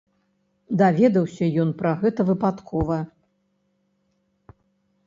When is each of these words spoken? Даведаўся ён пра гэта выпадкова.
Даведаўся 0.81 1.45
ён 1.65 1.69
пра 1.83 1.91
гэта 2.01 2.21
выпадкова. 2.31 2.97